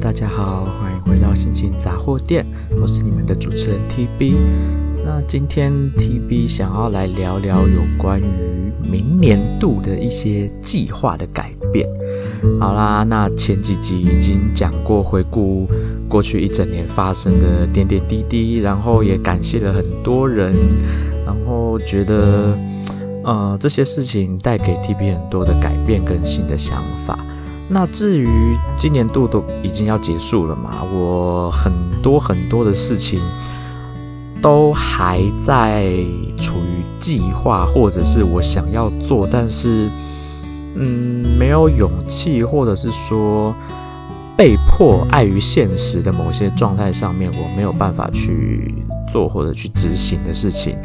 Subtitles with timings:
[0.00, 2.46] 大家好，欢迎回到心情杂货店，
[2.80, 4.36] 我是你们的主持人 TB。
[5.04, 8.24] 那今天 TB 想要来聊聊有关于
[8.90, 11.88] 明年度的一些计划的改变。
[12.60, 15.66] 好啦，那前几集已经讲过，回顾
[16.08, 20.54] 过去一整年发生的点点滴滴，然后也感谢了很多人，
[21.24, 22.56] 然后觉得，
[23.24, 27.18] 呃，这些事情带给 TB 很多的改变跟新的想法。
[27.68, 33.20] 那至于今年度都已经要结束了嘛，我很多很多的事情
[34.40, 35.84] 都还在
[36.36, 39.90] 处于计划，或者是我想要做，但是
[40.76, 43.52] 嗯，没有勇气，或者是说
[44.36, 48.72] 被迫碍于现实的某些状态上面，我没有办法去
[49.08, 50.76] 做或者去执行的事情。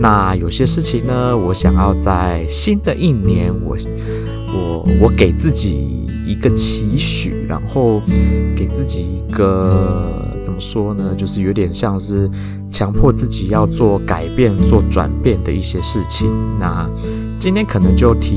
[0.00, 3.76] 那有些事情呢，我想要在新的一年，我
[4.52, 5.98] 我我给自己。
[6.26, 8.00] 一个期许，然后
[8.56, 11.12] 给自己一个怎么说呢？
[11.16, 12.30] 就是有点像是
[12.70, 16.30] 强迫自己要做改变、做转变的一些事情。
[16.56, 16.88] 那
[17.36, 18.36] 今天可能就提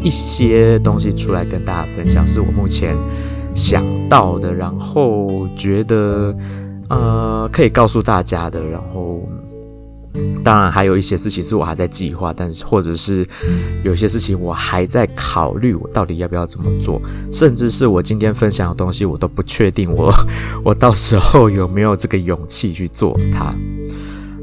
[0.00, 2.96] 一些东西出来跟大家分享，是我目前
[3.54, 6.34] 想到的，然后觉得
[6.88, 9.20] 呃可以告诉大家的，然后。
[10.44, 13.26] 当然，还有一些事情是我还在计划，但是或者是
[13.82, 17.00] 有些事情我还在考虑，我到底要不要这么做，
[17.32, 20.12] 甚至是我今天分享的东西，我都不确定我
[20.64, 23.54] 我到时候有没有这个勇气去做它。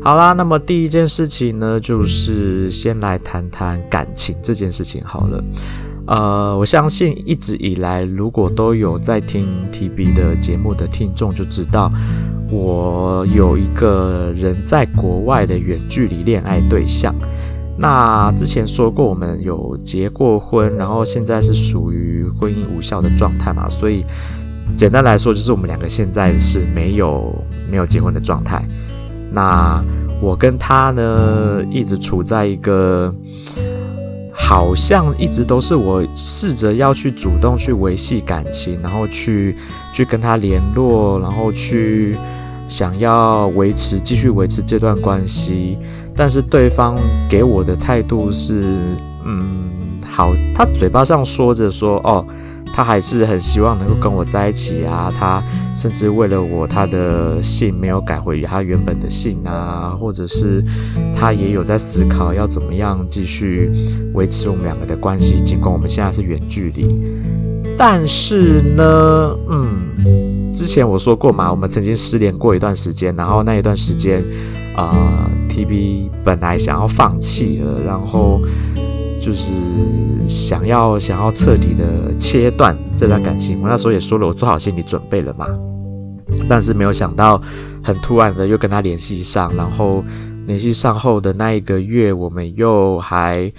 [0.02, 5.44] 好啦，那么第一件事情呢，就是先来谈谈感情这件事情好了。
[6.08, 11.92] 呃，我相信一直以来，如果都有在听 TB 的节目的听众就知道。
[12.52, 17.14] 我有一个人在国外的远距离恋爱对象。
[17.76, 23.68] 那之前说过，我们有结过婚，然后现在是属于婚姻无效的状态嘛。
[23.68, 24.06] 所以
[24.78, 27.34] 简单来说，就是我们两个现在是没有
[27.70, 28.64] 没有结婚的状态。
[29.32, 29.84] 那
[30.22, 33.14] 我跟他呢，一直处在一个
[34.36, 39.56] 好像一直都是我试着要去主动去维系感情，然后去
[39.92, 42.16] 去跟他联络，然后去。
[42.68, 45.78] 想要维持，继续维持这段关系，
[46.16, 46.96] 但是对方
[47.30, 48.64] 给我的态度是，
[49.24, 49.70] 嗯，
[50.04, 52.26] 好，他嘴巴上说着说，哦，
[52.76, 55.42] 他还是很希望能够跟我在一起啊，他
[55.76, 60.62] 甚至为了我，他的姓没有改回他原本的姓啊，或者是
[61.16, 63.72] 他也有在思考要怎么样继续
[64.14, 67.00] 维持我们两个的关系，尽管我们现在是远距离，
[67.78, 69.66] 但是呢，嗯。
[70.54, 74.24] 之前我说过嘛，我们曾经失联过一段时间，然后那一段时间，
[74.78, 74.90] 呃
[75.50, 78.40] ，TB 本来想要放弃了，然后
[79.26, 79.52] 就是
[80.30, 83.60] 想要想要彻底的切断这段感情。
[83.62, 85.48] 我那时候也说了，我做好心理准备了嘛，
[86.48, 87.42] 但是没有想到，
[87.84, 90.04] 很突然的又跟他联系上，然后
[90.46, 93.52] 联系上后的那一个月，我们又还。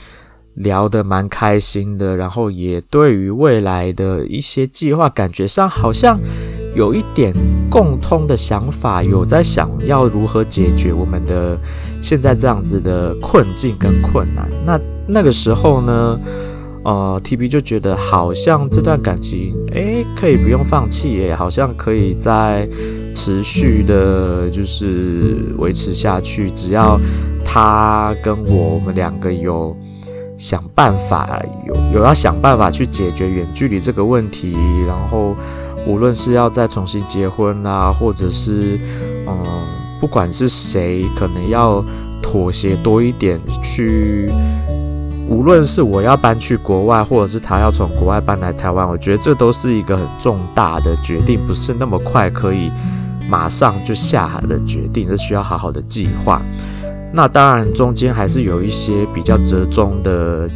[0.56, 6.18] 聊得蛮开心的，然后也对于未来的一些计划，感觉上好像
[6.74, 7.30] 有一点
[7.68, 11.58] 共通的想法，有在想要如何解决我们的
[12.00, 14.48] 现在这样子的困境跟困难。
[14.64, 16.20] 那那个时候呢，
[16.84, 22.68] 呃，TB 就觉得好像这段感情，诶，可以不用放弃耶，好像可以再
[23.14, 27.00] 持续的，就是维持下去，只要
[27.44, 29.76] 他跟我，我们两个有。
[30.38, 34.54] 想办法有有要想办法去解决远距离这个问题，
[34.86, 35.34] 然后
[35.86, 38.78] 无论是要再重新结婚啊，或者是
[39.26, 39.34] 嗯，
[39.98, 41.82] 不管是谁，可能要
[42.22, 44.30] 妥协多一点去，
[45.28, 52.70] 无论是我要搬去国外，或者是他要从国外搬来台湾，我觉得这都是一个很重大的决定，不是那么快可以
[53.28, 56.40] 马上就下海的决定，是需要好好的计划。
[57.12, 60.48] 那当然，中间还是有一些比较折中的，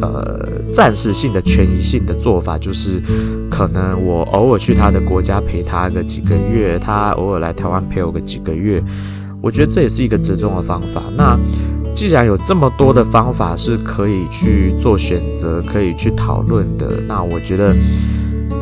[0.00, 3.02] 呃，暂时性的、权宜性的做法，就是
[3.50, 8.82] 可能我偶尔去他的国家陪他个几个月，他偶尔来台湾陪我个几个月，
[9.42, 11.02] 我觉得这也是一个折中的方法。
[11.16, 11.38] 那
[11.94, 17.74] 既然有这么多的方法是可以去做选择、可以去讨论的，那我觉得。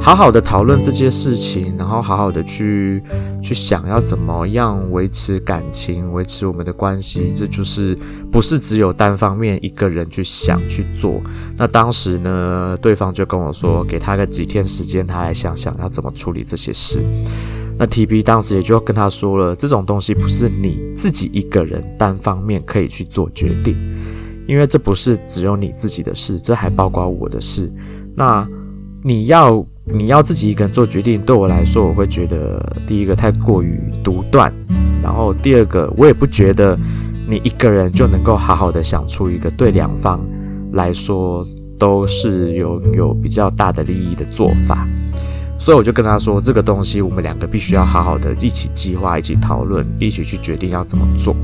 [0.02, 3.02] 好好的讨论这件事情，然后好好的去
[3.42, 7.94] 去想要怎么样维持感情，维持我们的关系，这就是
[8.32, 11.20] 不是只有单方面一个人去想去做。
[11.54, 17.02] 那当时呢，对方就跟我说，给他个几天时间，他来想想要怎么处理这些事。
[17.80, 23.74] 那 TB 当时也就跟他说了，这种东西不是你自己一个人单方面可以去做决定，
[24.46, 27.72] 因为这不是只有你自己的事，这还包括我的事。
[28.14, 28.46] 那
[29.02, 29.66] 你要。
[29.92, 34.52] 你要自己一个人做决定，对我来说，我会觉得第一个太过于独断，
[35.02, 36.78] 然后第二个，我也不觉得
[37.26, 40.24] 你一个人就能够好好的想出一个对两方
[40.74, 41.44] 来说
[41.76, 44.86] 都是有有比较大的利益的做法。
[45.60, 51.36] 所以我就跟他说，这个东西我们两个必须要好好的一起计划、一起讨论、一起去决定要怎么做。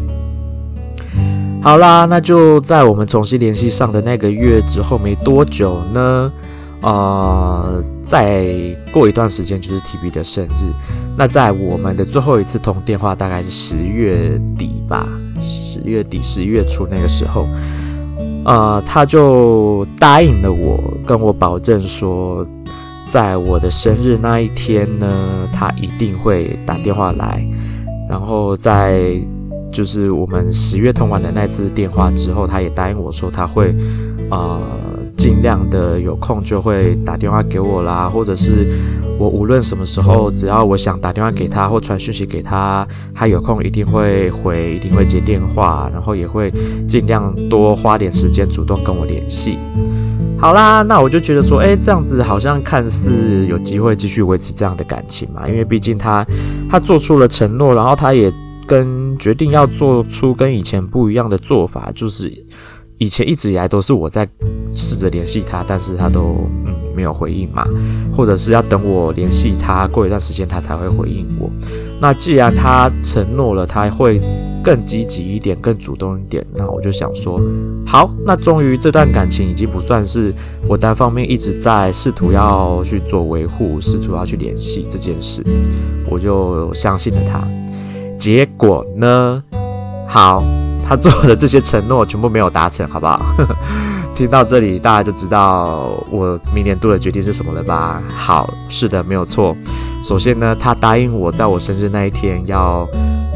[1.63, 6.33] 好啦，那就在我们重新联系上的那个月之后没多久呢，
[6.81, 8.47] 呃，再
[8.91, 10.73] 过一段时间就是 TB 的生日。
[11.19, 15.07] 那在我们的最后一次通电话，大概是十月底吧，
[15.41, 17.47] 十月底、十一月初那个时候，
[18.47, 22.47] 呃，他就答应了我，跟我保证说。
[23.07, 27.47] 在我的生日那一天呢，他一定会打电话来，
[28.11, 29.17] 然后在
[29.73, 33.75] 就是我们十月通完的那次电话之后，他也答应我说他会
[34.31, 34.61] 呃
[35.17, 38.67] 尽量的有空就会打电话给我啦，或者是
[39.19, 46.53] 我无论什么时候，只要我想打电话给他或传讯息给他，他有空一定会回，一定会接电话，然后也会
[46.89, 49.59] 尽量多花点时间主动跟我联系。
[50.39, 56.25] 好啦，那我就觉得说，哎，这样子好像看似有机会继续维持这样的感情嘛，因为毕竟他
[56.71, 58.33] 他做出了承诺，然后他也
[58.67, 62.31] 跟决定要做出跟以前不一样的做法，就是
[62.99, 64.29] 以前一直以来都是我在
[64.75, 66.37] 试着联系他，但是他都
[66.67, 67.67] 嗯没有回应嘛，
[68.15, 71.51] 或者是要等我联系他过一段时间他才会回应我。
[72.01, 74.21] 那既然他承诺了，他会。
[74.67, 76.45] 更积极一点，更主动一点。
[76.53, 77.41] 那我就想说，
[77.87, 80.35] 好，那终于这段感情已经不算是
[80.67, 85.41] 我单方面一直在试图要去做维护，试图要去联系这件事，
[86.11, 87.47] 我就相信了他。
[88.19, 89.41] 结果呢？
[90.09, 90.43] 好，
[90.85, 93.25] 他做的这些承诺全部没有达成，好不好？
[94.17, 98.03] 听到这里，大家就知道我明年度的决定是什么了吧？
[98.09, 99.57] 好，是的，没有错。
[100.03, 102.85] 首先呢，他答应我在我生日那一天要。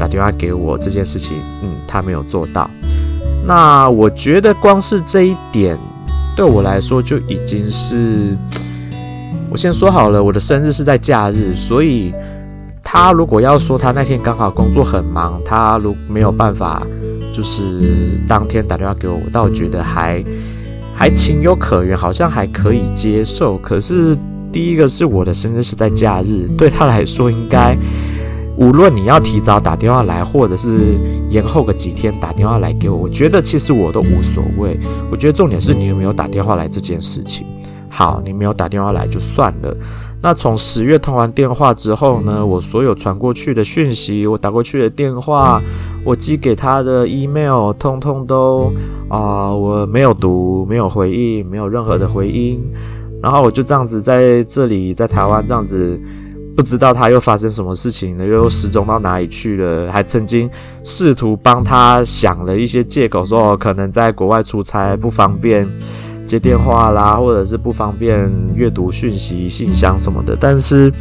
[0.01, 2.67] 打电话给我这件事情，嗯，他没有做到。
[3.45, 5.77] 那我觉得光是这一点，
[6.35, 8.35] 对我来说就已经是，
[9.51, 12.11] 我先说好了，我的生日是在假日，所以
[12.83, 16.81] 他如果要说他那天刚好工作很忙，他如没有办法，
[17.31, 20.23] 就是当天打电话给我，我倒觉得还
[20.95, 23.55] 还情有可原，好像还可以接受。
[23.59, 24.17] 可是
[24.51, 27.77] 第一个是我的生日是在假日，对他来说应该。
[28.61, 30.95] 无论你要提早打电话来，或者是
[31.27, 34.79] 延后个几天打电话来给我，我觉得其实我都无所谓。
[35.11, 37.43] 我觉得重点是你有没有打电话来这件事情。
[37.89, 39.75] 好，你没有打电话来就算了。
[40.21, 45.59] 那从十月通完电话之后呢，我所有传过去的讯息，我打过去的电话，
[46.05, 48.71] 我寄给他的 email，通通都
[49.09, 52.61] 啊、我没有读，没有回应，没有任何的回音。
[53.23, 55.99] 然后我就这样子在这里，在台湾这样子。
[56.53, 59.91] 不知道他又发生什么事情了，又失踪到哪里去了？
[59.91, 60.49] 还曾经
[60.83, 65.67] 试图帮他想了一些借口，说可能在国外出差不方便
[66.25, 70.37] 接电话啦，或者是不方便阅读讯息、信箱什么的。
[70.39, 70.91] 但是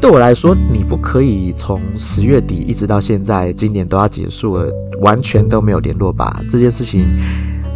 [0.00, 6.40] 对我来说，你不可以从十月底一直到现在，今年都要结束了，完全都没有联络吧？
[6.48, 7.04] 这件事情，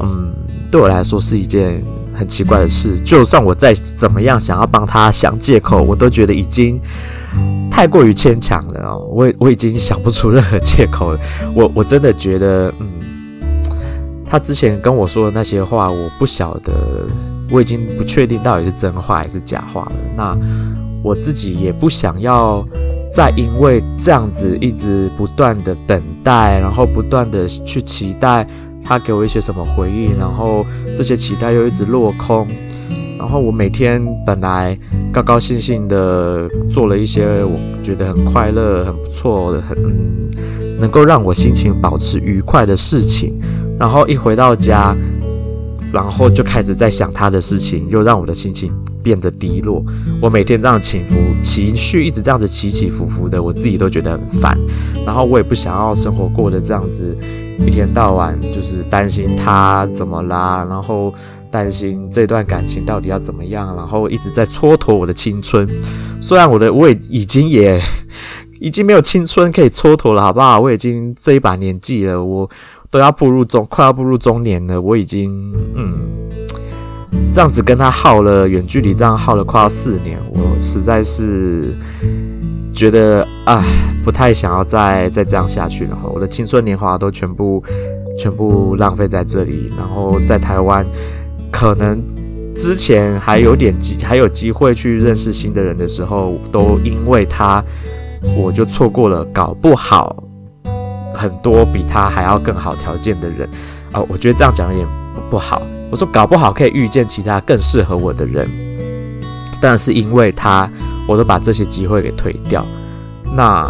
[0.00, 0.32] 嗯，
[0.70, 1.84] 对我来说是一件。
[2.20, 6.78] 很奇怪的是，就算我再怎么样想要帮他想借口，我都觉得已经
[7.70, 9.08] 太过于牵强了哦。
[9.10, 11.20] 我我已经想不出任何借口了。
[11.54, 12.86] 我我真的觉得，嗯，
[14.26, 16.74] 他之前跟我说的那些话，我不晓得，
[17.50, 19.92] 我已经不确定到底是真话还是假话了。
[20.14, 20.38] 那
[21.02, 22.62] 我自己也不想要
[23.10, 28.46] 再因为这样子一直不断的等待，然后不断的去期待。
[28.84, 30.64] 他给我一些什么回应，然后
[30.96, 32.46] 这些期待又一直落空，
[33.18, 34.78] 然后我每天本来
[35.12, 40.30] 高高兴兴的做了一些我觉得很快乐、很不错的、很嗯
[40.80, 43.38] 能够让我心情保持愉快的事情，
[43.78, 44.96] 然后一回到家，
[45.92, 48.72] 然后就开始在想他的事情，又让我的心情
[49.02, 49.84] 变得低落。
[50.20, 54.58] 我每天这样起伏情绪一直这样子起起伏伏的，我自己都觉得很烦。
[55.06, 57.16] 然后我也不想要生活过得这样子，
[57.66, 61.12] 一天到晚就是担心他怎么啦，然后
[61.50, 65.68] 担心这段感情到底要怎么样，然后一直在蹉跎我的青春。
[66.20, 67.80] 虽然我的我也已经也
[68.60, 70.60] 已经没有青春可以蹉跎了，好不好？
[70.60, 72.48] 我已经这一把年纪了，我
[72.90, 76.09] 都要步入中，快要步入中年了，我已经嗯。
[77.32, 81.72] 这样子跟他耗了远距离，这样耗了快要四年，我实在是
[82.74, 83.64] 觉得啊，
[84.04, 85.96] 不太想要再再这样下去了。
[86.12, 87.62] 我的青春年华都全部
[88.18, 90.84] 全部浪费在这里，然后在台湾，
[91.52, 92.02] 可能
[92.54, 97.64] 之前还有点机还有机会去认识新的人的时候，都因为他，
[98.36, 100.24] 我就错过了搞不好
[101.14, 103.48] 很多比他还要更好条件的人
[103.92, 104.02] 啊！
[104.08, 104.88] 我觉得这样讲有点
[105.30, 105.62] 不好。
[105.90, 108.48] 我说搞不好可以遇见其他更适合我的人，
[109.60, 110.68] 但是因为他，
[111.08, 112.64] 我都把这些机会给推掉。
[113.34, 113.68] 那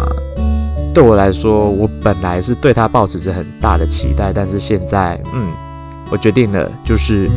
[0.93, 5.51] 对我来说，我本来是对他抱持着很大的期待，但是现在，嗯，
[6.11, 7.29] 我决定了，就是。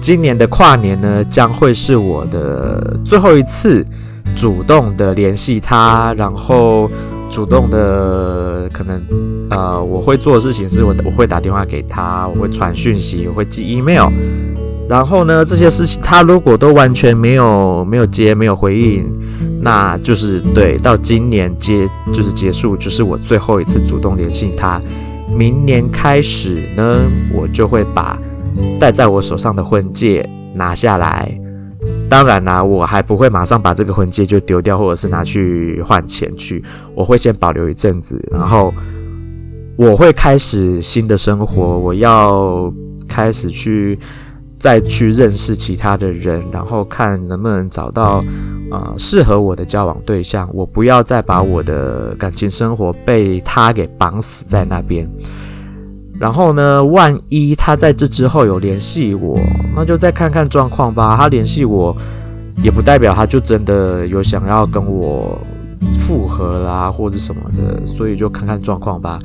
[0.00, 3.82] 今年的跨年呢，将会是我的最后一次
[4.36, 6.90] 主动的联系他，然后
[7.34, 9.02] 主动的可能
[9.50, 14.08] 呃，我会做的事情是我我会打电话给他，我会传讯息，我会寄 email，
[14.88, 19.04] 然后呢，这些事情他如果都完全没有没有接没有回应，
[19.60, 24.80] 那就是对，到今年结就是结束，就是我最后一次主动联系他。
[25.36, 27.00] 明年开始呢，
[27.34, 28.16] 我就会把。
[28.78, 30.24] 戴在我手上的婚戒
[30.54, 31.36] 拿下来，
[32.08, 36.62] 当然啦，我还不会马上把这个婚戒就丢掉，或者是拿去换钱去，
[36.94, 38.72] 我会先保留一阵子，然后
[39.76, 42.72] 我会开始新的生活，我要
[43.08, 43.98] 开始去
[44.58, 48.24] 再去认识其他的人，然后看能不能找到
[48.70, 55.10] 啊、呃、适合我的交往对象，我不要再把我的感情生活被他给绑死在那边。
[56.18, 59.36] 然后呢，万一他在这之后有联系我，
[59.74, 61.16] 那就再看看状况吧。
[61.16, 61.94] 他联系我，
[62.62, 65.38] 也不代表他就真的有想要跟我
[65.98, 67.84] 复合啦，或者什么的。
[67.84, 69.18] 所以就看看状况吧。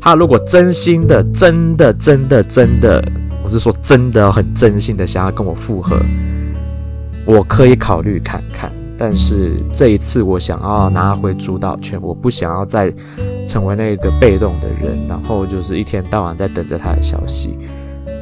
[0.00, 3.02] 他如果真心的、真的、真的、真的，
[3.42, 5.96] 我是说真的很真心的想要跟我复合，
[7.24, 8.70] 我可以考虑看看。
[8.96, 12.92] 但是这一次，我想要拿回主导权，我不想要再
[13.46, 17.58] 成为那个被动的人，然后就是一天到晚在等着他的消息。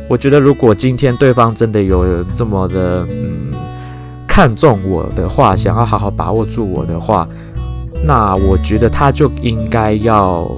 [0.09, 3.52] 我觉得，如果今天对方真的有这么的嗯
[4.26, 7.29] 看重我的话，想要好好把握住我的话，
[8.05, 10.50] 那我觉得他就应该要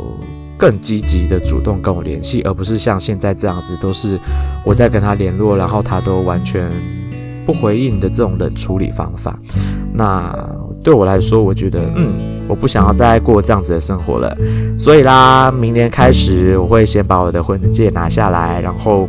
[0.56, 4.18] 更积极的主动跟我联系，而不是像现在这样子，都是
[4.64, 6.70] 我在跟他联络，然后他都完全
[7.46, 9.38] 不回应的这种冷处理方法。
[9.92, 10.34] 那
[10.82, 12.12] 对我来说，我觉得，嗯，
[12.48, 14.36] 我不想要再过这样子的生活了。
[14.78, 19.08] 所以啦，明年开始，我会先把我的婚戒拿下来，然后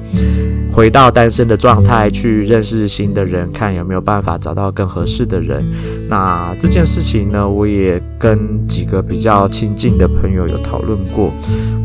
[0.72, 5.64] 回到单身的状态，去认识新的人，看有没有办法找到更合适的人。
[6.08, 11.32] 那这件事情呢，我也跟几个比较亲近的朋友有讨论过。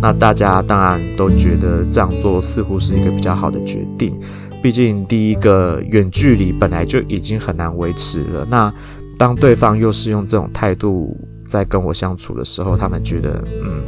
[0.02, 4.14] 那大家当然都觉得这样做似乎是一个比较好的决定。
[4.62, 8.46] 毕竟，第一个远距离本来就已经很难维持了。
[8.50, 8.72] 那
[9.18, 13.82] 当对方又是用这种态度在跟我相处的时候，他们觉得，嗯，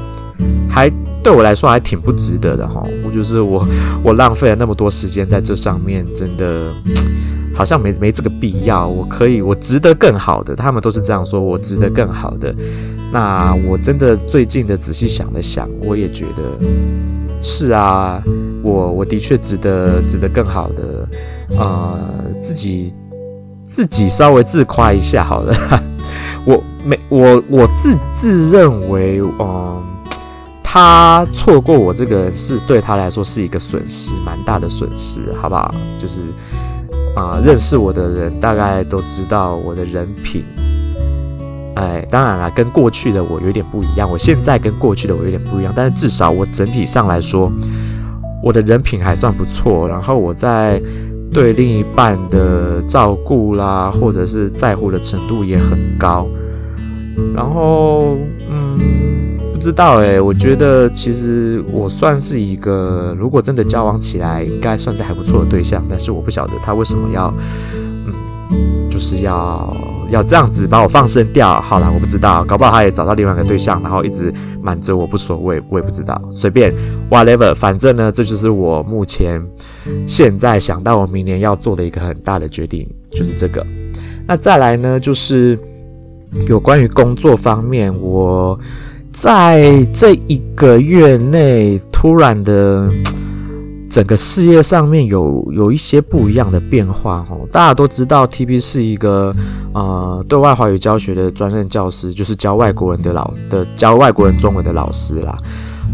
[0.70, 0.90] 还
[1.22, 2.82] 对我来说还挺不值得的哈。
[3.04, 3.66] 我就是我，
[4.02, 6.72] 我浪费了那么多时间在这上面，真的
[7.54, 8.86] 好像没没这个必要。
[8.86, 10.56] 我可以，我值得更好的。
[10.56, 12.54] 他们都是这样说，我值得更好的。
[13.12, 16.66] 那我真的最近的仔细想了想，我也觉得
[17.42, 18.22] 是啊。
[18.72, 21.08] 我我的确值得值得更好的，
[21.58, 22.00] 呃，
[22.40, 22.92] 自己
[23.62, 25.54] 自己稍微自夸一下好了。
[26.46, 29.82] 我没我我自自认为，嗯、
[30.62, 35.72] 他错过我这个人是对他来说是一个损失，蛮大的损失，好不好？
[35.98, 36.22] 就是
[37.14, 40.44] 啊、认识我的人大概都知道我的人品。
[41.76, 44.10] 哎，当然了，跟过去的我有点不一样。
[44.10, 47.52] 我现在跟过去的我有点不一样，但是至少我整体上来说。
[48.42, 50.82] 我的人品还算不错，然后我在
[51.32, 56.26] 对另一半的照顾啦，或者是在乎的程度也很高。
[57.34, 58.16] 然后，
[58.50, 58.78] 嗯，
[59.52, 65.84] 不知道哎，我觉得其实我算是一个，如果真的交往起来，应该算是还不错的对象。
[65.88, 67.32] 但是我不晓得他为什么要，
[69.02, 69.74] 是要。
[70.10, 74.30] 要这样子把我放生掉，好了，我不知道，搞不好他也找到另外一个对象，然后一直
[74.60, 76.70] 瞒着我不说，我也我也不知道，随便
[77.08, 79.42] ，whatever，反正呢，这就是我目前
[80.06, 83.66] 现在想到我明年要做的一个很大的决定，就是这个。
[84.26, 85.58] 那再来呢，就是
[86.46, 88.60] 有关于工作方面，我
[89.12, 92.86] 在这一个月内突然的。
[93.92, 99.36] 整个事业上面有有一些不一样的变化哦，大家都知道 TB 是一个
[99.74, 105.36] 呃对外华语教学的专任教师，就是教外国人的老的教外国人中文的老师啦。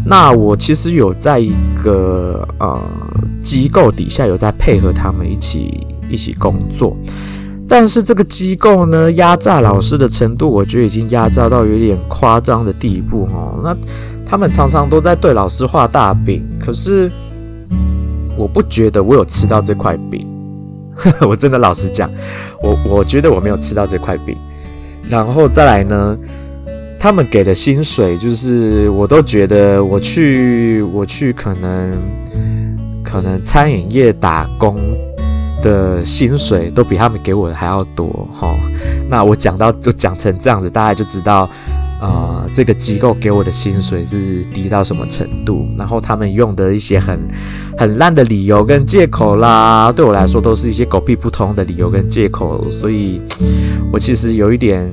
[0.05, 1.51] 那我其实有在一
[1.83, 2.81] 个呃
[3.41, 6.95] 机构底下有在配合他们一起一起工作，
[7.67, 13.59] 但是这个机构呢，压榨老师的程度，我觉得已经压榨到有点夸张的地步哦。
[13.61, 13.75] 那
[14.25, 17.11] 他们常常都在对老师画大饼，可是。
[18.37, 20.25] 我不觉得我有吃到这块饼，
[21.27, 22.09] 我真的老实讲，
[22.63, 24.37] 我我觉得我没有吃到这块饼。
[25.09, 26.17] 然后再来呢，
[26.99, 31.91] 他们给的薪水就是，我都觉得我去我去可能
[33.03, 34.75] 可能餐饮业打工
[35.61, 38.55] 的薪水都比他们给我的还要多齁。
[39.09, 41.49] 那我讲到就讲成这样子，大家就知道。
[41.99, 45.67] 啊、呃，这个机构给我的薪水是低到什么程度？
[45.77, 47.19] 然后他们用的一些很
[47.77, 53.21] 很烂的理由跟借口啦，对我来说都是一些狗屁不通的理由跟借口，所以
[53.91, 54.89] 我其实有一点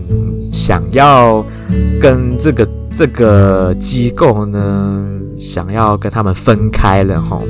[0.50, 1.44] 想要
[2.00, 7.40] 跟这个这个机构呢，想要跟他们分开了齁。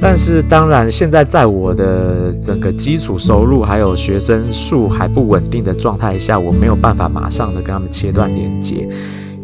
[0.00, 8.88] 但是当然，现在在我的整个基础收入还有学生数还不稳定的状态下，我没有办法马上的跟他们切断连接，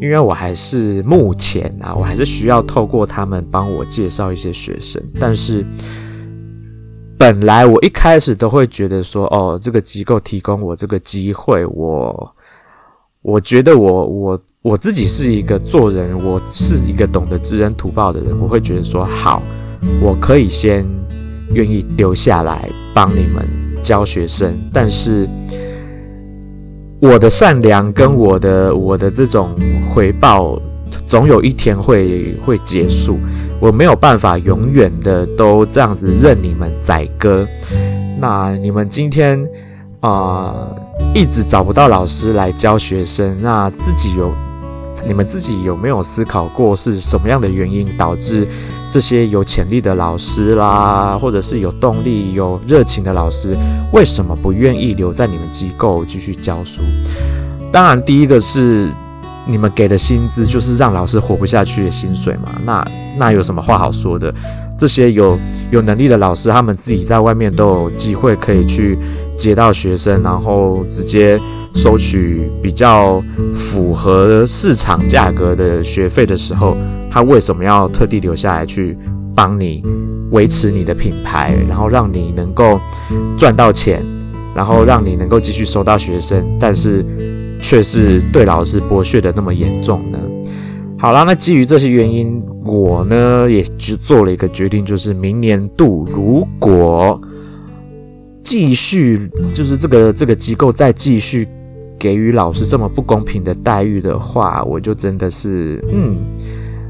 [0.00, 5.02] 因为我还是目前啊，我还是需要透过他们帮我介绍一些学生。
[5.18, 5.66] 但是
[7.18, 12.34] 本来我一开始都会觉得说，哦，这个机构提供我这个机会，我
[13.22, 19.42] 我觉得我我我自己是一个做人，我是一个懂得知恩图报的人，我会觉得说好。
[20.00, 20.86] 我可以先
[21.52, 23.46] 愿意留下来帮你们
[23.82, 25.28] 教学生，但是
[27.00, 29.50] 我的善良跟我的我的这种
[29.92, 30.60] 回报，
[31.04, 33.18] 总有一天会会结束。
[33.60, 37.46] 我没有办法永远的都这样子任你们宰割。
[38.20, 39.42] 那你们今天
[40.00, 40.68] 啊、
[41.14, 44.30] 一直找不到老师来教学生，那自己有
[45.06, 48.46] 你们自己有没有思考过是什么样的原因导致？
[48.90, 53.52] 这些有潜力的老师啦，或者是有动力、有热情的老师，
[53.92, 56.80] 为什么不愿意留在你们机构继续教书？
[57.72, 58.88] 当然，第一个是
[59.48, 62.54] 你们给的薪资就是让老师活不下去的薪水嘛。
[62.64, 62.84] 那
[63.18, 64.32] 那有什么话好说的？
[64.78, 65.36] 这些有
[65.72, 68.96] 有能力的老师，他们自己在外面都有机会可以去
[69.36, 71.36] 接到学生，然后直接
[71.74, 73.22] 收取比较
[73.54, 76.76] 符合市场价格的学费的时候。
[77.10, 78.98] 他为什么要特地留下来去
[79.36, 79.84] 帮你
[80.32, 82.80] 维持你的品牌，然后让你能够
[83.38, 84.02] 赚到钱，
[84.52, 87.06] 然后让你能够继续收到学生，但是
[87.60, 90.18] 却是对老师剥削的那么严重呢？
[90.98, 97.20] 好了，那基于这些原因，我呢也就做了一个决定，就是明年度如果
[98.42, 101.46] 继续就是这个这个机构再继续
[102.04, 106.16] 给予老师这么不公平的待遇的话，我就真的是嗯。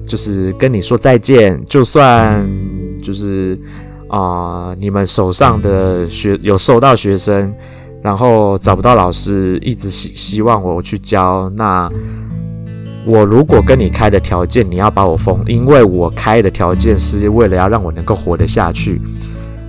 [0.06, 2.46] 就是跟你说再见，就算
[3.02, 3.58] 就是
[4.08, 4.18] 啊、
[4.68, 7.50] 呃，你们手上的学有收到学生，
[8.02, 11.50] 然后找不到老师，一直希希望我去教。
[11.56, 11.90] 那
[13.06, 19.00] 我如果跟你开的条件，你要把我封，因为我开的条件是为了要让我能够活得下去，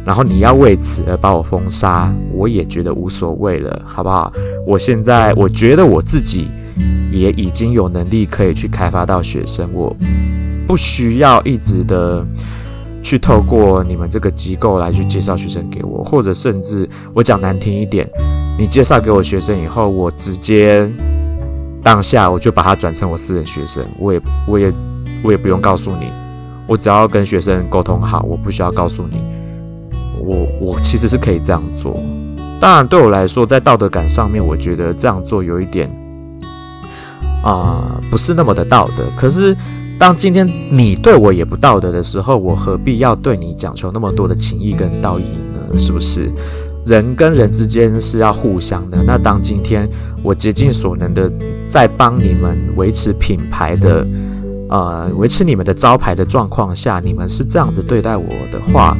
[0.06, 4.32] 然后你要为此而把我封杀，我也觉得无所谓了，好不好？
[4.66, 6.48] 我现在我觉得我自己。
[7.12, 9.96] 也已经有能力可以去开发到学生，我
[10.68, 12.26] 不需要一直的
[13.02, 18.06] 去透过你们这个机构来去介绍学生给我，或者甚至我讲难听一点，
[18.60, 20.86] 你介绍给我学生以后，我直接
[21.82, 24.74] 当下我就把他转成我私人学生，我也我也
[25.24, 26.12] 我也不用告诉你，
[26.68, 29.22] 我只要跟学生沟通好，我不需要告诉你，
[30.26, 31.96] 我我其实是可以这样做。
[32.60, 35.90] 当然对我来说，在道德感上面，我觉得这样做有一点。
[37.44, 39.06] 啊、不是那么的道德。
[39.16, 39.56] 可是，
[40.00, 45.78] 当今天你对我也不道德的时候，我何必要对你讲求那么多的情义跟道义呢？
[45.78, 46.32] 是不是？
[46.86, 48.98] 人跟人之间是要互相的。
[49.06, 49.88] 那当今天
[50.24, 51.30] 我竭尽所能的
[51.68, 54.08] 在帮你们维持品牌的，
[54.70, 58.98] 呃，维持你们的招牌的状况下，你们是这样子对待我的话，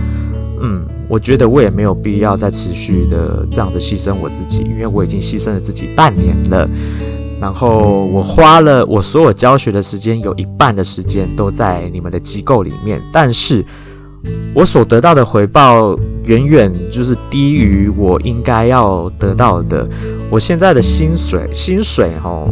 [0.62, 6.70] 嗯，我觉得我也没有必要再持续的这样子牺牲我自己，因为我已经牺牲了自己半年了。
[7.42, 13.64] 然后我花了我所有教学的时间，有一半的时间都在你们的机构里面，但是
[14.54, 19.88] 我所得到的回报远远就是低于我应该要得到的。
[20.30, 22.50] 我现在的薪水，薪水哦。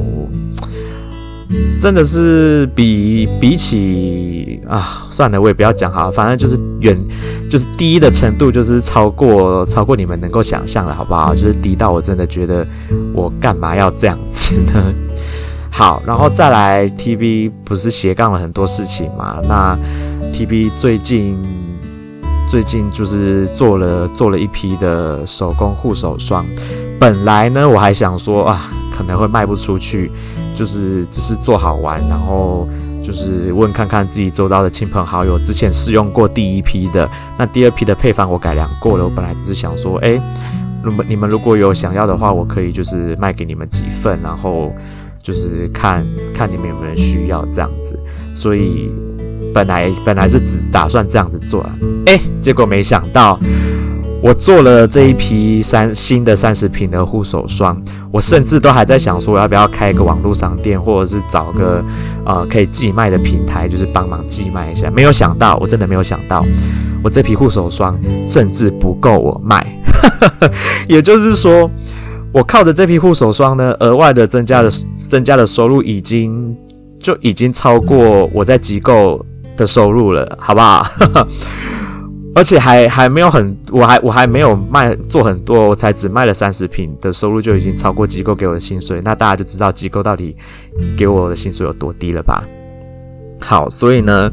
[1.79, 6.97] 真的是比比起啊，算了，我也不要讲好了，反正就是远，
[7.49, 11.36] 就是低的程度，就是超过超过你们能够想象的，好不好？
[11.36, 12.65] 就是低到我真的觉得
[13.13, 14.93] 我干嘛要这样子呢？
[15.69, 19.39] 好，然后再来，TB 不是斜杠了很多事情嘛？
[19.43, 19.77] 那
[20.32, 21.38] TB 最近
[22.47, 26.45] 最近就是做了做了一批的手工护手霜，
[26.99, 30.12] 本来呢我还想说啊，可能会卖不出去。
[30.56, 32.69] 就是只是做好玩，然后
[33.03, 39.03] 就是问看看自己周遭的亲朋好友，之前试用过第一批的，那第二批的配方我改良过了。
[39.03, 40.21] 我本来只是想说，哎，
[40.84, 44.71] 如果你们如果有想要的话，我可以就是卖给你们几份，然后
[45.23, 47.97] 就是看看你们有没有需要这样子。
[48.36, 48.91] 所以
[49.56, 51.65] 本来本来是只打算这样子做，
[52.06, 53.39] 哎，结果没想到。
[54.24, 57.78] 我做了这一批三新的三十瓶的护手霜，
[58.10, 61.84] 我甚至都还在想说，我要不要开一个网络商店，或者是找个
[62.26, 64.90] 呃可以寄卖的平台，就是帮忙寄卖一下。
[64.90, 66.42] 没有想到，我真的没有想到，
[67.04, 69.62] 我这批护手霜甚至不够我卖。
[70.88, 71.70] 也就是说，
[72.32, 76.58] 我靠着这批护手霜呢，额外的增加的增加的收入，已经
[76.98, 79.26] 就已经超过我在机构
[79.58, 80.88] 的收入了，好不好？
[82.36, 90.36] 而且还还没有很，我还我还没有卖做很多，我才只卖了三十瓶的收入就已经超过机构给我的薪水，那大家就知道机构到底
[90.98, 92.43] 给我的薪水有多低了吧？
[93.39, 94.32] 好，所以呢，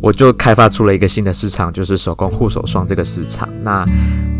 [0.00, 3.46] 我就开发出了一个新的市场，就是手工护手霜这个市场。
[3.62, 3.84] 那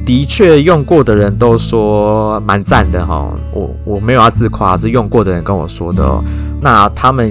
[0.06, 6.24] 的确用过的人都说蛮赞的哈，我我没有要自夸，是用过的人跟我说的哦。
[6.62, 7.30] 那他们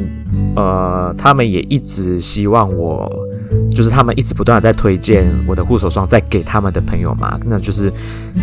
[0.56, 3.12] 呃，他们也一直希望我。
[3.76, 7.92] 就是他们一直不断的在推荐我的护手霜，再给他们的朋友嘛，那就是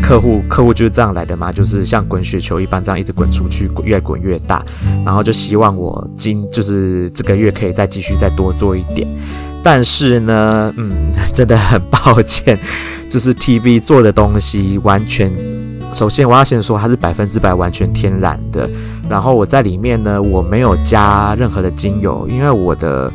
[0.02, 4.62] 客户，客户就是这样来的嘛，就是像滚雪球一般这样一直滚出去，越滚越大，
[5.04, 9.08] 然后就希望我今就是这个月可以再继续再多做一点，
[9.64, 10.90] 但是呢，嗯，
[11.32, 12.58] 真的很抱歉，
[13.08, 15.32] 就是 TB 做的东西完全，
[15.94, 18.68] 首先我要先说它是百分之百完全天然的，
[19.08, 23.10] 然后我在里面呢，我没有加任何的精油，因为我的。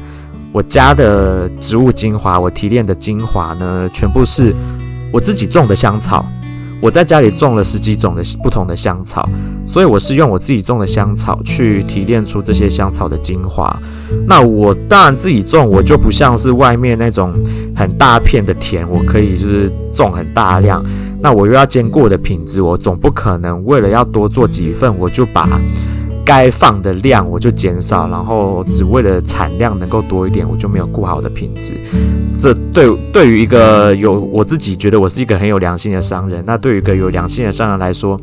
[0.58, 4.56] 我家的植物精华，我提炼的精华呢，全部是
[5.14, 6.26] 我自己种的香草。
[6.82, 9.24] 我在家里种了十几种的不同的香草，
[9.68, 13.80] 所以我是用我自己种的香草去提炼出这些香草的精华。
[14.26, 17.32] 那我当然自己种，我就不像是外面那种
[17.76, 20.84] 很大片的田，我可以就是种很大量。
[21.22, 25.48] 那我又要兼顾我的品质，我总不可能为了要多做几份，我就把。
[26.28, 31.74] 该放的量我就减少，然后只为了产量能够多一点，我就没有顾好的品质。
[32.38, 38.20] 这对对于一个有我自己觉得我是一个很有良心的商人，那对于一个有良心的商人来说，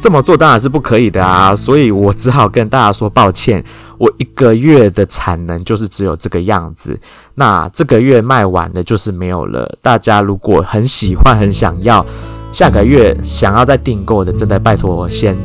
[0.00, 1.54] 这么做当然是不可以的啊！
[1.54, 3.62] 所以我只好跟大家说抱歉，
[3.98, 6.98] 我一个月的产能就是只有这个样子。
[7.34, 9.76] 那这个月卖完了就是没有了。
[9.82, 12.04] 大家如果很喜欢、很想要，
[12.52, 15.36] 下个月想要再订购的，真的拜托我先。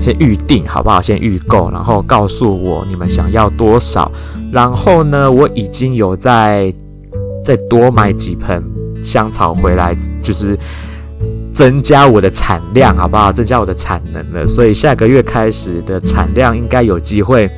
[0.00, 1.00] 先预定好不好？
[1.00, 4.10] 先预购，然后告诉我你们想要多少。
[4.52, 6.72] 然后呢，我已经有在
[7.44, 8.62] 再多买几盆
[9.04, 10.58] 香草回来，就是
[11.52, 13.30] 增加我的产量，好不好？
[13.30, 14.46] 增加我的产能了。
[14.46, 17.48] 所以下个月开始的产量应该有机会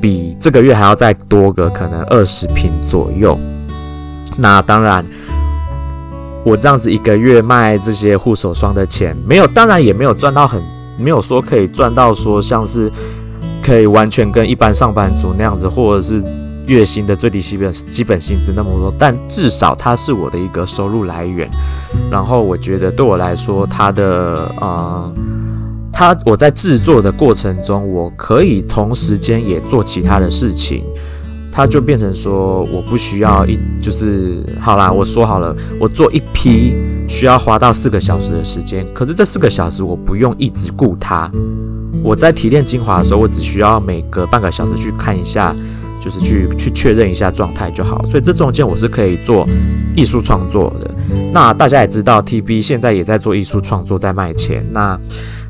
[0.00, 3.38] 比这个月还要再多个可能二十瓶左右。
[4.36, 5.04] 那当然，
[6.44, 10.62] 我这样子一个月卖这些护手霜的钱没有，当然也没有赚到很。
[11.00, 12.90] 没有说可以赚到说像是
[13.62, 16.22] 可以完全跟一般上班族那样子，或者是
[16.66, 21.50] 月薪的最低基本基本薪资那么多，但至少它是我的一个收入来源。
[22.10, 25.12] 然后我觉得对我来说，它的呃，
[25.92, 30.84] 它我在制作的过程中，我可以同时间也做其他的事情。
[31.52, 36.72] 它就变成说，我不需要一就是好啦，我说好了，我做一批
[37.10, 41.30] 需要花到四个小时的时间，可是这四个小时我不用一直顾它。
[42.04, 45.54] 我在提炼精华的时候，我只需要每隔半个小时去看一下，
[46.00, 48.02] 就是去去确认一下状态就好。
[48.06, 49.44] 所以这中间我是可以做
[49.96, 50.94] 艺术创作的。
[51.32, 54.64] 那大家也知道，TB 现在也在做艺术创作，在卖钱。
[54.72, 54.98] 那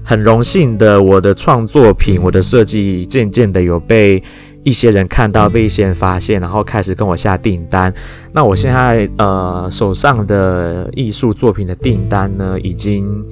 [0.02, 4.20] 很荣幸的，我的创作品，我的设计渐渐的有被。
[4.62, 7.92] 一些人看到，被一些人发现，然后开始跟我下订单。
[8.32, 13.24] 那我现在呃手上的艺术作品的订单呢，已经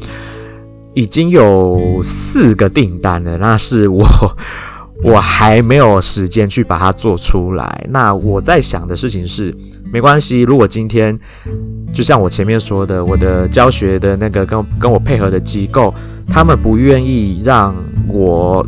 [0.94, 3.36] 已经有四个订单了。
[3.36, 4.06] 那是我
[5.04, 7.86] 我还没有时间去把它做出来。
[7.90, 9.54] 那我在想的事情是，
[9.92, 11.18] 没关系，如果今天
[11.92, 15.94] 就像我前面说的，我的教学的那个跟跟我配合的机构，
[16.26, 17.74] 他们不愿意让
[18.08, 18.66] 我。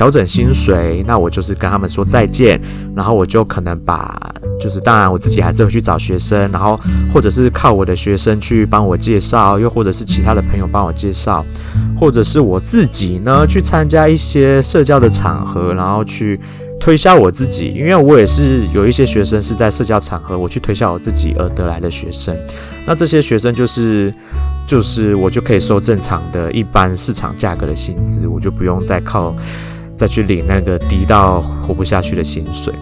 [0.00, 2.58] 调整薪水，那我就是跟他们说再见，
[2.96, 4.18] 然后我就可能把，
[4.58, 6.80] 就是当然我自己还是会去找学生，然后
[7.12, 11.44] 或者是靠我的学生去帮我介绍，又或者是其他的朋友帮我介绍，
[11.98, 16.40] 或者是我自己呢去参加一些社交的场合，然后去
[16.80, 22.34] 推销我自己，因为我也是有一些学生是在社交场合我去推销我自己而得来的学生，
[22.86, 24.14] 那这些学生就是
[24.66, 29.36] 就是我就可以收正常的一般市场价格的薪资，我就不用再靠。
[30.00, 32.72] 再去领那个低到活不下去的薪水，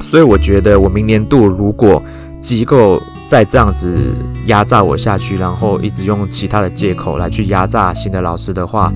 [0.00, 2.02] 所以我觉得我明年度如果
[2.40, 3.94] 机构再这样子
[4.46, 8.90] 压榨我下去，然后一直用其他的借口来去压榨新的老师的话，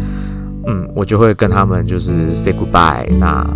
[0.66, 3.06] 嗯，我就会跟他们就是 say goodbye。
[3.20, 3.46] 那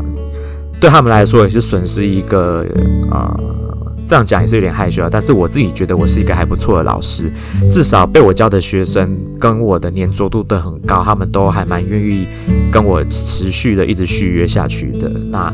[0.78, 2.66] 对他们来说也是损失一个
[3.10, 3.32] 啊。
[3.38, 3.71] 呃
[4.12, 7.32] 这样讲也是有点害羞啊，但是我自己觉得我是一个还不错的老师，
[7.70, 12.26] 至少被我教的学生跟我的粘着度都很高，他们都还蛮愿意
[12.70, 15.08] 跟我持续的一直续约下去的。
[15.30, 15.50] 那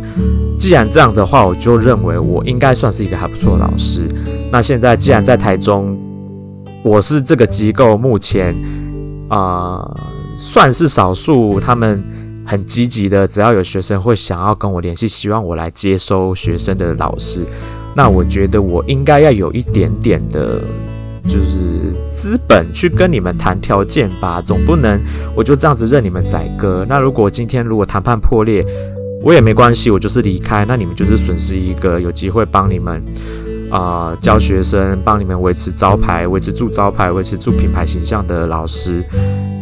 [0.58, 4.12] 既然这样的话，我就认为我应该算是一个还不错的老师。
[4.50, 5.96] 那现在既然在台中，
[6.82, 8.52] 我是这个机构目前
[9.28, 9.88] 啊、
[10.36, 12.02] 算是少数，他们
[12.44, 17.46] 很积极的，只要有学生会想要跟我联系，希望我来接收学生的老师。
[17.98, 20.60] 那我觉得我应该要有一点点的，
[21.24, 25.00] 就是资本去跟你们谈条件吧，总不能
[25.34, 26.86] 我就这样子任你们宰割。
[26.88, 28.64] 那如果今天如果谈判破裂，
[29.24, 33.02] 我也没关系，我就是离开，那你们就是损失一个有机会帮你们
[33.68, 39.04] 啊、教学生，帮你们维持招牌、维持住招牌、维持住品牌形象的老师。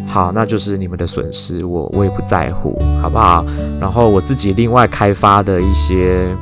[0.06, 3.46] 好，那就是你们的损失，我我也不在乎，好不好？
[3.80, 6.36] 然后我自己另外开发的一些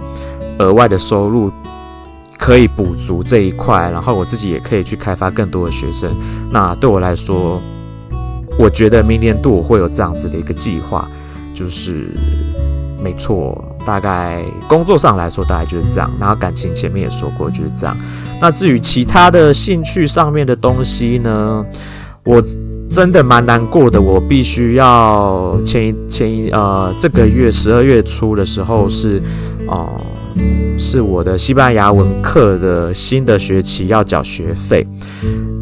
[0.58, 1.52] 额外的收入。
[2.38, 6.10] 可以补足这一块，然后我自己也可以去开发更多的学生。
[6.50, 7.60] 那对我来说，
[8.58, 11.08] 我觉得明年度我会有这样子的一个计划，
[11.54, 12.08] 就是
[13.02, 16.10] 没错，大概工作上来说大概就是这样。
[16.20, 17.96] 然后感情前面也说过就是这样。
[18.40, 21.64] 那至于其他的兴趣上面的东西呢，
[22.24, 22.42] 我
[22.90, 24.00] 真的蛮难过的。
[24.00, 29.22] 我必须要前一前一呃这个月十二月初的时候是
[29.66, 29.88] 哦。
[30.78, 34.86] 是我的西班牙文课的新的学期要缴学费，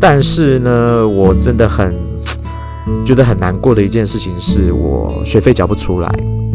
[0.00, 1.94] 但是呢，我真的很
[3.04, 6.08] 觉得很难过的一件事情是我学费缴不出来，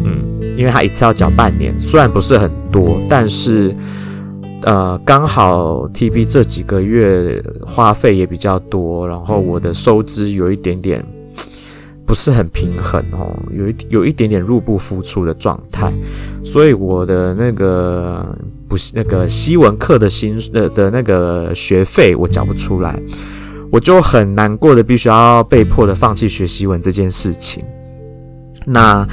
[0.04, 0.22] 嗯，
[0.56, 3.74] 因为他一次要缴半年，虽然不是很多，但是
[4.62, 11.04] 呃，刚好 TB 这几个月花费也比较多，然后我的收支有一点点。
[12.08, 15.92] 不是很平衡哦，有一有一点点入不敷出的状态，
[16.42, 18.34] 所以我的那个
[18.66, 22.98] 不是那个西文课的薪呃的那个学费我缴不出来，
[23.70, 27.62] 我就很难过的，必须要被迫的放弃学西文这件事情。
[28.64, 29.06] 那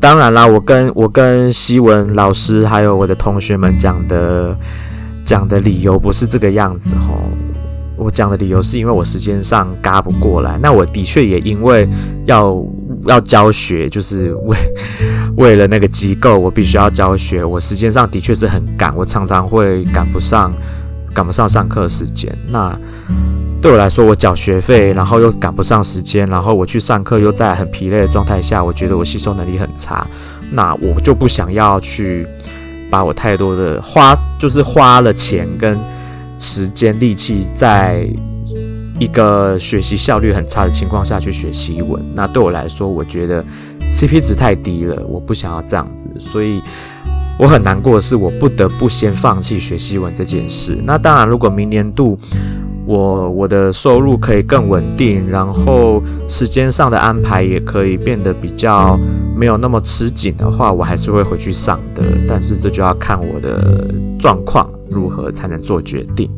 [0.00, 4.58] 当然啦，我跟我跟西文老师还有我的同学们讲的
[5.24, 7.22] 讲的理由不是这个样子哦。
[8.00, 11.86] 我讲的理由是因为我时间上赶不过来，那我的确也因为
[12.24, 12.64] 要
[13.06, 14.56] 要教学，就是为
[15.36, 20.50] 为了那个机构，我必须要教学，我时间上的确是很赶，我常常会赶不上
[21.12, 22.34] 赶不上上课时间。
[22.48, 22.74] 那
[23.60, 30.06] 对我来说，我缴学费，然后又赶不上时间，然后我去上课又在很疲累的状态下，我觉得我吸收能力很差，
[30.50, 32.26] 那我就不想要去
[32.90, 35.78] 把我太多的花，就是花了钱跟。
[36.40, 38.08] 时间力气，在
[38.98, 43.44] 一个学习效率很差的情况下去学西文，那对我来说，我觉得
[43.92, 46.62] CP 值太低了，我不想要这样子，所以
[47.38, 50.78] 我很难过的是，我不得不先放弃学西文这件事。
[50.84, 52.18] 那当然，如果明年度
[52.86, 58.98] 我我的收入可以更稳定，然后时间上的安排也可以变得比较
[59.40, 62.02] 没有那么吃紧的话，我还是会回去上的。
[62.28, 64.68] 但是这就要看我的状况。
[64.90, 66.28] 如何才能做决定？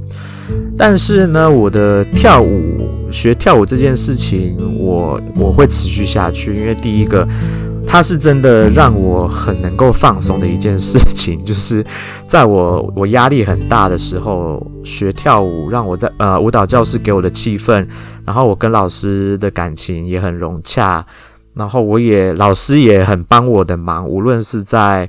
[0.76, 7.26] 但是呢，我的跳舞学跳舞这件事情我，我会持续下去，因为第一个，
[7.86, 11.82] 它是真的让我很能够放松的一件事情，就是
[12.26, 17.86] 在我我压力很大的时候，学跳舞让我在呃舞蹈教室给我的气氛，
[18.26, 21.02] 然后我跟老师的感情也很融洽，
[21.54, 25.08] 然后我也老师也很帮我的忙，无论是在。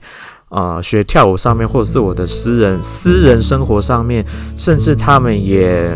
[0.56, 4.24] 呃，学跳舞上面，或者是我的私人私人生活上面，
[4.56, 5.92] 甚至他们也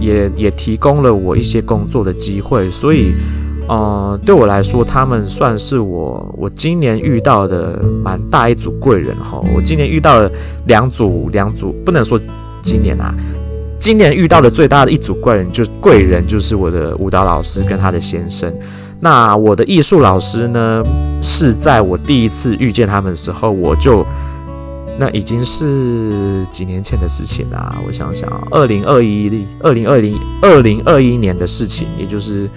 [0.00, 3.12] 也也提供了我一些工作的机会，所以，
[3.68, 9.38] 呃，对我来说，他们算是我我今年遇到的蛮大一组贵人哈。
[9.54, 10.32] 我今年遇到了
[10.64, 12.18] 两组两组，不能说
[12.62, 13.14] 今年啊，
[13.78, 18.50] 今年遇到的最大的一组贵人，就是贵人就是我的舞蹈老师跟他的先生。
[19.04, 20.80] 那我的艺术老师呢，
[21.20, 24.06] 是在我第一次遇见他们的时候，我就
[24.96, 27.74] 那已经是几年前的事情啦。
[27.84, 32.48] 我想想，二零二一、二零二零、二零二一年的事情，也就是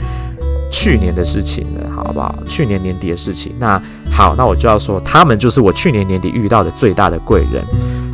[0.70, 2.38] 去年的事情了，好不好？
[2.46, 3.52] 去年年底的事情。
[3.58, 3.82] 那
[4.12, 7.66] 好，那我就要说，他们就是我去年年底遇到的最大的贵人。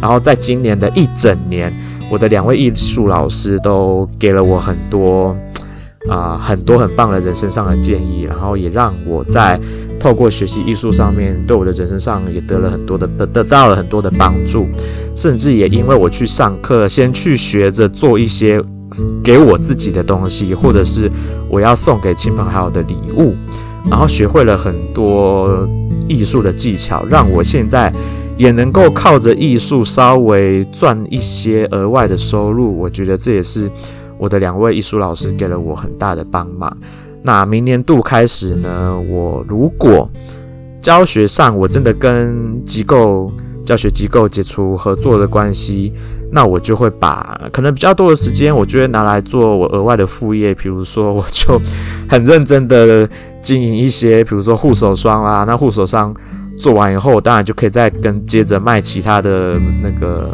[0.01, 1.69] 然后在今年的一整年，
[2.09, 5.35] 我的两位艺术老师都给了我很多。
[6.09, 9.59] 啊、很多很棒的人生上的建议，然后也让我在
[9.99, 14.65] 透过学习艺术上面，对我的人生上也得了很多的得得到了很多的帮助，
[15.15, 18.61] 甚至也因为我去上课，先去学着做一些
[19.23, 21.11] 给我自己的东西，或者是
[21.49, 23.35] 我要送给亲朋好友的礼物，
[23.89, 25.67] 然后学会了很多
[26.07, 27.91] 艺术的技巧，让我现在。
[28.37, 33.69] 也能够靠着艺术稍微赚一些额外的收入，我觉得这也是
[34.21, 36.71] 我的两位艺术老师给了我很大的帮忙。
[37.23, 40.07] 那明年度开始呢，我如果
[40.79, 43.31] 教学上我真的跟机构
[43.65, 45.91] 教学机构解除合作的关系，
[46.31, 51.59] 那我就会把可能比较多的时间，我就会拿来做我额外的副业，比如说我就
[52.07, 53.09] 很认真的
[53.41, 56.15] 经营一些，比如说护手霜啊，那护手霜。
[56.59, 60.29] 做完以后，当然就可以再跟接着卖其他的那个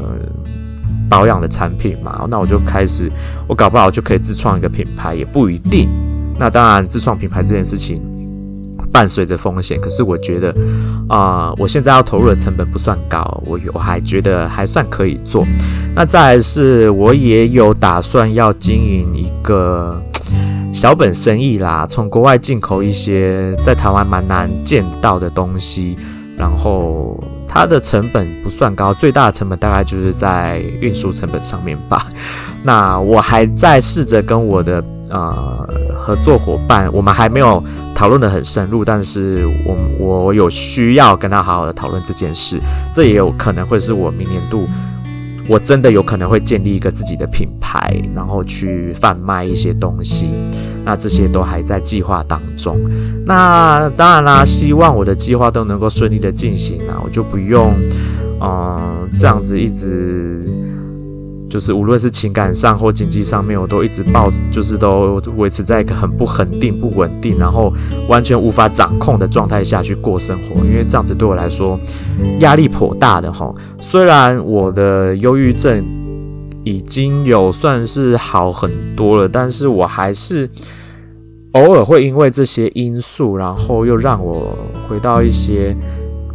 [1.09, 2.25] 保养的产品嘛。
[2.29, 3.11] 那我就开始，
[3.47, 5.89] 我搞不好就可以自创一个品牌，也不一定。
[6.39, 8.01] 那当然，自创品牌这件事情
[8.91, 10.55] 伴随着风险，可是我觉得
[11.09, 15.45] 啊、我现在要投入的成本不算高，我我还觉得还算可以做。
[15.95, 20.01] 那再是，我也有打算要经营一个。
[20.73, 25.97] 小本生意啦，从国外进口一些在台湾蛮难见到的东西，
[26.37, 32.05] 然后它的成本不算高，最大的成本大概就是在运输成本上面吧。
[32.63, 37.63] 那我还在试着跟我的呃合作伙伴，我们还没有
[37.95, 42.59] 讨论的很深入，但是我我有需要跟他好好的讨论这件事，
[42.91, 44.67] 这也有可能会是我明年度。
[45.47, 50.29] 我真的有可能会建立一个自己的品牌，然后去贩卖一些东西，
[50.83, 52.77] 那这些都还在计划当中。
[53.25, 57.73] 那当然啦，希望我的计划都能够顺利的进行啊，我就不用，
[58.41, 60.66] 嗯、这样子一直。
[61.49, 67.71] 就是无论是情感上或经济上面，我都一直抱，就是都维持在一个很不稳定、不稳定，然后
[68.09, 71.79] 完全无法掌控的状态下去过生活，因为这样子对我来说
[72.39, 73.53] 压力颇大的哈。
[73.79, 75.85] 虽然我的忧郁症
[76.63, 80.49] 已经有算是好很多了，但是我还是
[81.53, 84.57] 偶尔会因为这些因素，然后又让我
[84.87, 85.75] 回到一些。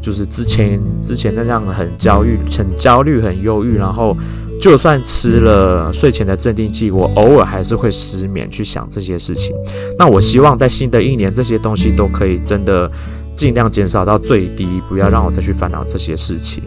[0.00, 4.16] 就是之前之前那样很焦虑、很焦虑、很忧郁，然后
[4.62, 9.52] 就算吃了睡前的镇定剂，我偶尔还是会失眠去想这些事情。
[9.98, 12.88] 那我希望在新的一年，这些东西都可以真的
[13.34, 16.62] 尽量减少到最低，不要让我再去烦恼这些事情。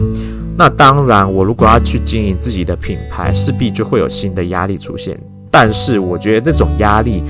[0.58, 5.18] 那当然，我如果要去经营自己的品牌，势必就会有新的压力出现。
[5.50, 7.24] 但是我觉得那种压力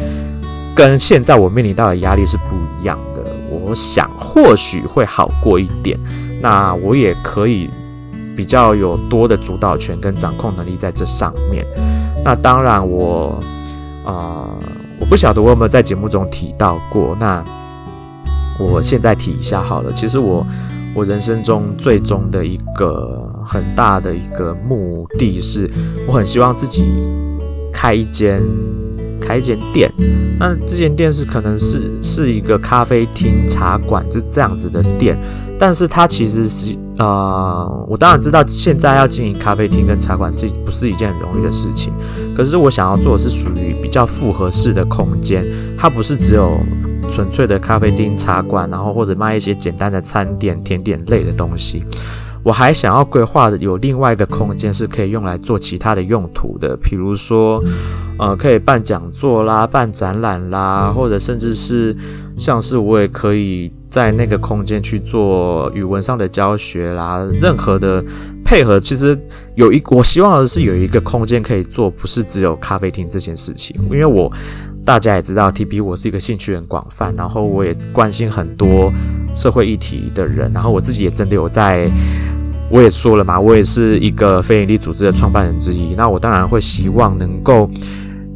[0.76, 3.22] 跟现在我面临到的压力是不一样的。
[3.52, 5.96] 我想或许会好过一点，
[6.42, 7.70] 那我也可以
[8.36, 11.66] 比较有多的主导权跟掌控能力在这上面。
[12.24, 13.40] 那当然我，
[14.04, 14.50] 我呃，
[15.00, 17.16] 我不晓得我有没有在节目中提到过。
[17.20, 17.44] 那
[18.60, 19.92] 我现在提一下好了。
[19.94, 20.46] 其实我
[20.94, 25.70] 我人生中最终的一个很大的一个目的是，
[26.08, 26.86] 我很希望自己
[27.72, 28.42] 开一间。
[29.22, 29.92] 开一间店，
[30.38, 35.18] 那这间店是可能是是一个咖啡厅、茶馆，就这样子的店。
[35.58, 41.94] 但是它其实是呃，我当然知道现在要经营咖啡厅跟茶馆是不是一件很容易的事情。
[42.36, 45.46] 可是我想要做的是属于比较复合式的空间，
[45.78, 46.58] 它不是只有
[47.12, 51.84] 纯粹的咖啡厅、茶馆，然后或者卖一些简单的餐点、甜点类的东西。
[52.44, 57.60] 我还想要规划的有另外一个空间是可以用来做其他的用途的，比如说，
[58.20, 61.98] 呃，可以办讲座啦、办展览啦，或者甚至是
[62.38, 68.04] 像是我也可以在那个空间去做语文上的教学啦，任何的
[68.44, 69.18] 配合，其实
[69.56, 74.30] 有一我希望的是有一个空间可以做，不是只有咖啡厅这件事情，因为我
[74.84, 78.92] 大家也知道，TB 我是一个兴趣很广泛，然后我也关心很多
[79.34, 81.90] 社会议题的人，然后我自己也真的有在。
[82.70, 85.94] 我也说了嘛，我也是一个非营利组织的创办人之一。
[85.96, 87.70] 那我当然会希望能够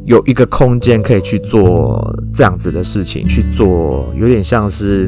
[0.10, 5.08] 有一个空间可以去做这样子的事情，去做有点像是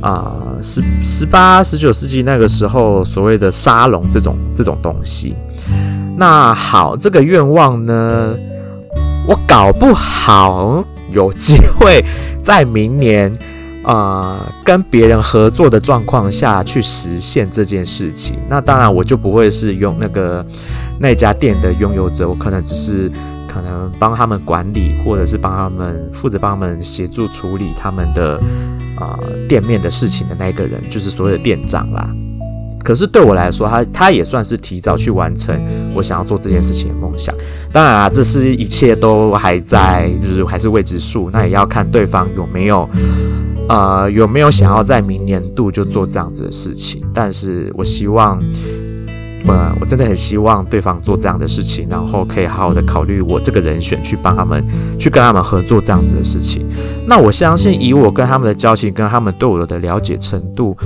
[0.00, 5.34] 啊十十八、十九世纪那个时候所谓的沙龙这种这种东西。
[6.16, 8.34] 那好，这个愿望呢，
[9.28, 12.02] 我搞不好有机会
[12.42, 13.30] 在明年。
[13.82, 20.44] 啊、 跟别人合作的状况下去实现这件事情，那当然我就不会是用那个
[20.98, 23.10] 那家店的拥有者，我可能只是
[23.50, 28.36] 可能帮他们管理，或者是帮他们负责帮他们协助处理他们的
[28.96, 32.08] 啊、呃、店面的事情的那个人，就是所谓的店长啦。
[32.84, 35.54] 可是对我来说，他他也算是提早去完成
[35.94, 37.34] 我想要做这件事情的梦想。
[37.72, 41.28] 当然啊，这是一切都还在，就是还是未知数。
[41.30, 42.88] 那也要看对方有没有，
[43.68, 47.04] 呃，有没有想要在明年度就做这样子的事情。
[47.12, 48.40] 但是我希望，
[49.46, 54.64] 呃，我真的很希望对方做这样的事情，然后可以好好的考虑我这个人选去帮他们，
[54.98, 56.66] 去跟他们合作这样子的事情。
[57.08, 60.76] 那我相信，以我跟他们的交情，跟他们对我的了解程度。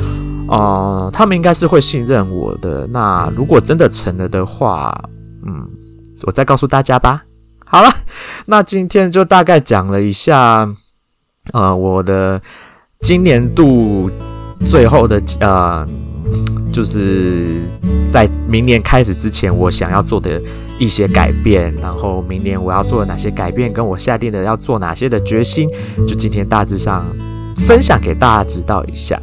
[0.46, 2.86] 哦、他们应该是会信任我的。
[2.88, 4.94] 那如果真的成了的话，
[5.46, 5.66] 嗯，
[6.24, 7.24] 我再告诉大家吧。
[7.64, 7.88] 好了，
[8.44, 10.68] 那今天就大概讲了一下，
[11.54, 12.40] 呃，我的
[13.00, 14.10] 今年度
[14.66, 15.88] 最后的呃，
[16.72, 17.62] 就是
[18.08, 20.40] 在明年开始之前，我想要做的
[20.78, 25.68] 一些改变，然后明年我要做哪些改变，跟我下定的要做哪些的决心，
[26.06, 27.04] 就今天大致上
[27.56, 29.20] 分享给大家知道一下。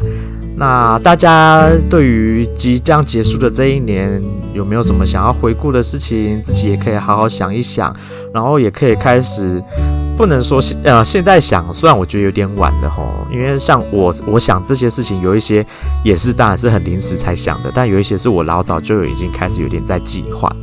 [0.62, 4.22] 那大家对于即将结束的这一年，
[4.54, 6.40] 有没有什么想要回顾的事情？
[6.44, 7.92] 自己也可以好好想一想，
[8.32, 9.60] 然后也可以开始，
[10.16, 13.04] 不能说现呃现在想，虽然我觉得有点晚了吼，
[13.34, 15.66] 因为像我我想这些事情有一些
[16.04, 20.56] 也是当然是很临时才想的，但有一些是我老早就已经开始有点在计划。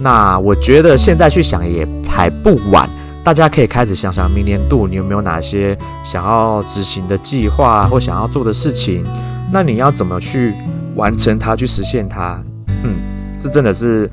[0.00, 2.90] 那我觉得现在去想也还不晚。
[3.24, 9.04] 大家可以开始想想，明年度你有没有哪些想要执行的计划或想要做的事情？
[9.52, 10.52] 那你要怎么去
[10.96, 12.42] 完成它，去实现它？
[12.84, 12.96] 嗯，
[13.38, 14.10] 这真的是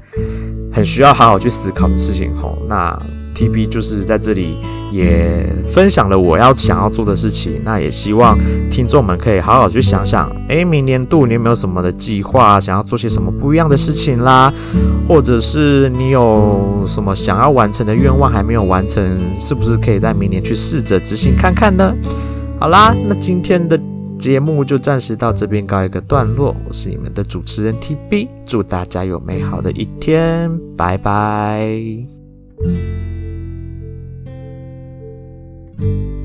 [0.71, 2.57] 很需要好好去思考的事情吼。
[2.67, 2.97] 那。
[3.39, 4.55] TB 就是在这里
[4.91, 8.37] 也分享了我要想要做的事情，那也希望
[8.69, 14.51] 听众们可以好好去想想，诶，明年度你有没有什么的计划，想要做些什么不一样的事情啦？
[15.07, 21.95] 或者是你有什么想要完成的愿望还没有完成，是不是可以在明年去试着执行看看呢？
[22.59, 23.79] 好啦，那今天的
[24.17, 31.69] 节目就暂时到这边告一个段落，我是你们的主持人 TB，祝大家有美好的一天，拜拜。
[35.79, 36.18] Thank you.